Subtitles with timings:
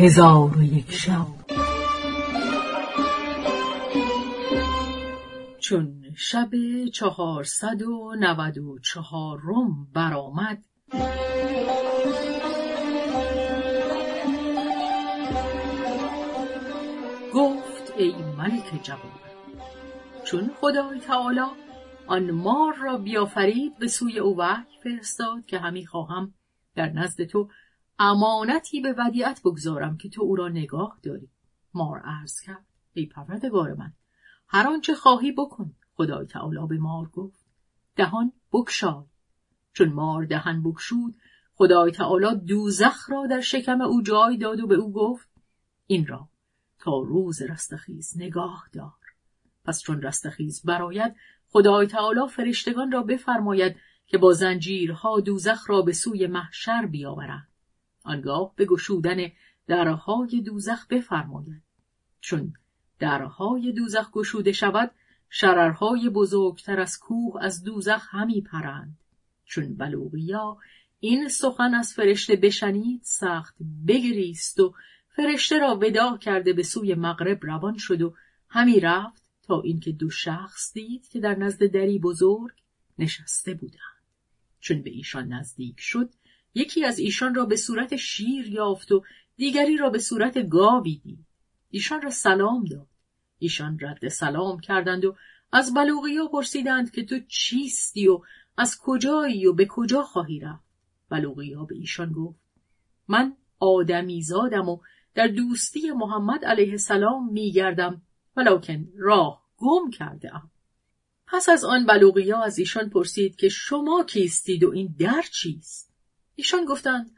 [0.00, 1.26] هزار و یک شب.
[5.58, 6.50] چون شب
[6.94, 10.64] چهارصد و نود و چهارم برآمد
[17.34, 19.00] گفت ای ملک جوان
[20.24, 21.40] چون خدای تعالی
[22.06, 26.34] آن مار را بیافرید به سوی او وحی فرستاد که همی خواهم
[26.74, 27.48] در نزد تو
[27.98, 31.30] امانتی به ودیعت بگذارم که تو او را نگاه داری.
[31.74, 32.66] مار عرض کرد.
[32.92, 33.92] ای پروردگار من
[34.48, 35.74] هر آنچه خواهی بکن.
[35.94, 37.46] خدای تعالی به مار گفت.
[37.96, 39.04] دهان بکشای
[39.72, 41.14] چون مار دهن بکشود
[41.54, 45.28] خدای تعالی دوزخ را در شکم او جای داد و به او گفت
[45.86, 46.28] این را
[46.78, 48.92] تا روز رستخیز نگاه دار.
[49.64, 51.16] پس چون رستخیز براید
[51.48, 53.76] خدای تعالی فرشتگان را بفرماید
[54.06, 57.47] که با زنجیرها دوزخ را به سوی محشر بیاورند.
[58.08, 59.16] آنگاه به گشودن
[59.66, 61.62] درهای دوزخ بفرماید
[62.20, 62.52] چون
[62.98, 64.90] درهای دوزخ گشوده شود
[65.30, 68.98] شررهای بزرگتر از کوه از دوزخ همی پرند.
[69.44, 70.58] چون بلوغیا
[71.00, 73.56] این سخن از فرشته بشنید سخت
[73.88, 74.74] بگریست و
[75.08, 78.14] فرشته را ودا کرده به سوی مغرب روان شد و
[78.48, 82.54] همی رفت تا اینکه دو شخص دید که در نزد دری بزرگ
[82.98, 83.98] نشسته بودند.
[84.60, 86.10] چون به ایشان نزدیک شد
[86.54, 89.04] یکی از ایشان را به صورت شیر یافت و
[89.36, 91.26] دیگری را به صورت گاوی دید
[91.70, 92.86] ایشان را سلام داد
[93.38, 95.16] ایشان رد سلام کردند و
[95.52, 98.20] از بلوغیا پرسیدند که تو چیستی و
[98.56, 100.64] از کجایی و به کجا خواهی رفت
[101.08, 102.40] بلوغیا به ایشان گفت
[103.08, 104.78] من آدمی زادم و
[105.14, 108.02] در دوستی محمد علیه السلام میگردم
[108.36, 110.50] ولکن راه گم کرده ام.
[111.26, 115.87] پس از آن بلوغیا از ایشان پرسید که شما کیستید و این در چیست؟
[116.38, 117.10] ایشان گفتند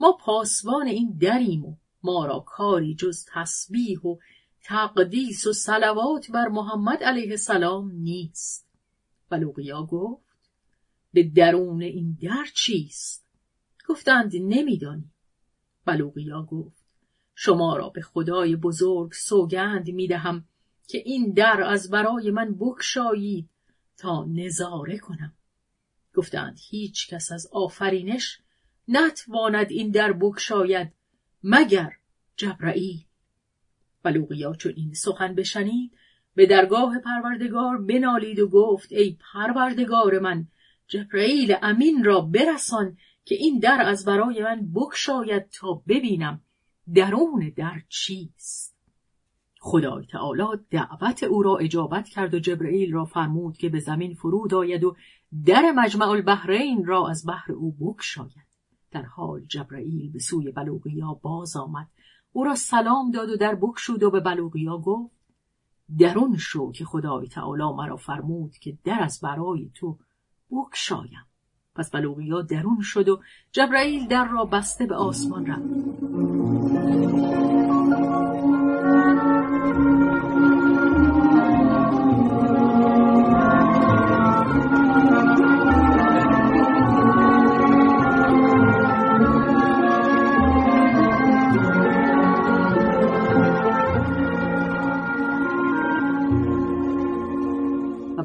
[0.00, 4.16] ما پاسبان این دریم و ما را کاری جز تسبیح و
[4.62, 8.68] تقدیس و سلوات بر محمد علیه السلام نیست.
[9.30, 10.50] بلوغیا گفت
[11.12, 13.26] به درون این در چیست؟
[13.88, 15.10] گفتند نمیدانی.
[15.84, 16.84] بلوغیا گفت
[17.34, 20.44] شما را به خدای بزرگ سوگند می‌دهم
[20.88, 23.48] که این در از برای من بکشایید
[23.96, 25.32] تا نظاره کنم
[26.14, 28.40] گفتند هیچ کس از آفرینش
[28.88, 30.92] نتواند این در بکشاید
[31.42, 31.92] مگر
[32.36, 33.04] جبرئیل؟
[34.02, 35.92] بلوغیا چون این سخن بشنید
[36.34, 40.46] به درگاه پروردگار بنالید و گفت ای پروردگار من
[40.88, 46.40] جبرئیل امین را برسان که این در از برای من بکشاید تا ببینم
[46.94, 48.76] درون در چیست.
[49.60, 54.54] خدای تعالی دعوت او را اجابت کرد و جبرئیل را فرمود که به زمین فرود
[54.54, 54.96] آید و
[55.46, 58.45] در مجمع البحرین را از بحر او بکشاید
[58.96, 61.86] در حال جبرئیل به سوی بلوغیا باز آمد.
[62.32, 65.16] او را سلام داد و در بکشود و به بلوغیا گفت
[65.98, 69.98] درون شو که خدای تعالی مرا فرمود که در از برای تو
[70.50, 71.26] بکشایم.
[71.74, 73.20] پس بلوغیا درون شد و
[73.52, 75.62] جبرئیل در را بسته به آسمان رفت.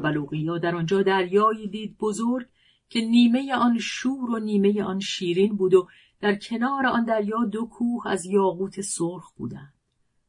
[0.02, 2.46] بلوغیا در آنجا دریایی دید بزرگ
[2.88, 5.88] که نیمه آن شور و نیمه آن شیرین بود و
[6.20, 9.74] در کنار آن دریا دو کوه از یاقوت سرخ بودند.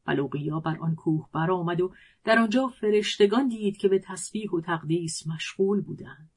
[0.06, 1.92] بلوغیا بر آن کوه برآمد و
[2.24, 6.30] در آنجا فرشتگان دید که به تسبیح و تقدیس مشغول بودند.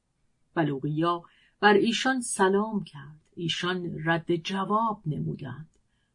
[0.55, 1.23] بلوغیا
[1.59, 3.21] بر ایشان سلام کرد.
[3.35, 5.69] ایشان رد جواب نمودند.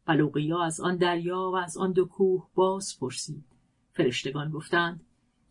[0.05, 3.45] بلوغیا از آن دریا و از آن دو کوه باز پرسید.
[3.93, 5.05] فرشتگان گفتند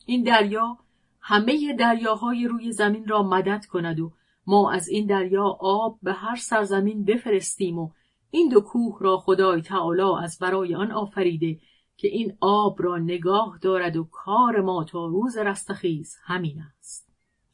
[0.07, 0.79] این دریا
[1.23, 4.13] همه دریاهای روی زمین را مدد کند و
[4.47, 7.91] ما از این دریا آب به هر سرزمین بفرستیم و
[8.31, 11.59] این دو کوه را خدای تعالی از برای آن آفریده
[11.97, 17.09] که این آب را نگاه دارد و کار ما تا روز رستخیز همین است.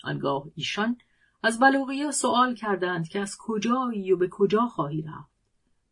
[0.04, 0.96] آنگاه ایشان
[1.42, 5.32] از بلوغیا سوال کردند که از کجایی و به کجا خواهی رفت.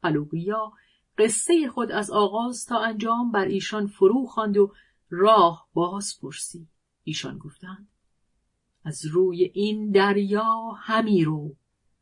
[0.02, 0.72] بلوغیا
[1.18, 4.72] قصه خود از آغاز تا انجام بر ایشان فرو خواند و
[5.10, 6.75] راه باز پرسید.
[7.06, 7.88] ایشان گفتند
[8.84, 11.56] از روی این دریا همی رو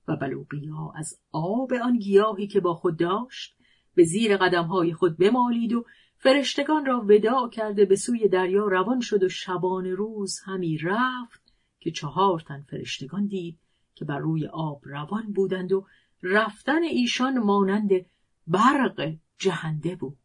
[0.09, 3.57] و بلوغیا از آب آن گیاهی که با خود داشت
[3.95, 5.85] به زیر قدمهای خود بمالید و
[6.17, 11.91] فرشتگان را ودا کرده به سوی دریا روان شد و شبان روز همی رفت که
[11.91, 13.59] چهار تن فرشتگان دید
[13.95, 15.87] که بر روی آب روان بودند و
[16.23, 17.91] رفتن ایشان مانند
[18.47, 20.19] برق جهنده بود.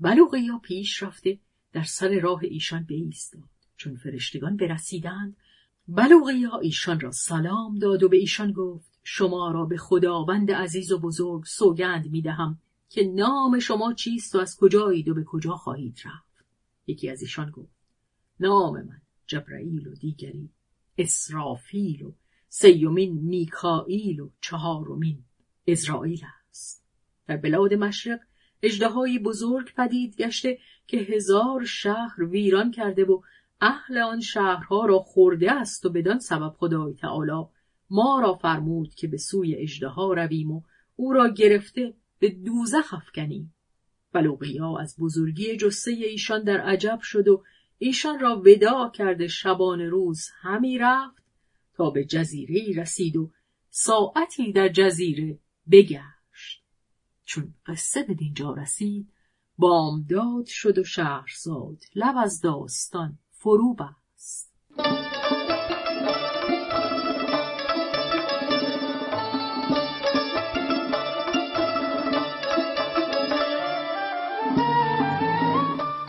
[0.00, 1.38] بلوغیا پیش رفته
[1.72, 3.53] در سر راه ایشان بایستاد.
[3.84, 5.36] چون فرشتگان برسیدند
[5.88, 10.98] بلوغیا ایشان را سلام داد و به ایشان گفت شما را به خداوند عزیز و
[10.98, 12.58] بزرگ سوگند می دهم
[12.88, 16.46] که نام شما چیست و از کجایید و به کجا خواهید رفت.
[16.86, 17.76] یکی از ایشان گفت
[18.40, 20.50] نام من جبرائیل و دیگری
[20.98, 22.12] اسرافیل و
[22.48, 25.24] سیومین میکائیل و چهارمین
[25.68, 26.84] ازرائیل است.
[27.26, 28.20] در بلاد مشرق
[28.62, 33.20] اجدهای بزرگ پدید گشته که هزار شهر ویران کرده و
[33.64, 37.46] اهل آن شهرها را خورده است و بدان سبب خدای تعالی
[37.90, 40.62] ما را فرمود که به سوی اجدها رویم و
[40.96, 43.54] او را گرفته به دوزخ افکنیم.
[44.12, 47.42] بلوغیا از بزرگی جسه ایشان در عجب شد و
[47.78, 51.22] ایشان را ودا کرده شبان روز همی رفت
[51.74, 53.30] تا به جزیره رسید و
[53.70, 55.38] ساعتی در جزیره
[55.70, 56.64] بگشت.
[57.24, 59.08] چون قصه به دینجا رسید
[59.58, 64.50] بامداد شد و شهرزاد لب از داستان فرو بست.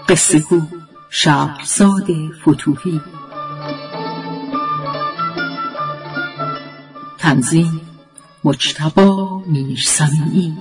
[0.09, 0.61] قصه گو
[1.09, 2.07] شهرزاد
[2.41, 3.01] فتوحی
[7.17, 7.81] تنظیم
[8.43, 10.57] مجتبا میرسمی